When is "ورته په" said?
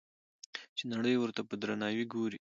1.17-1.53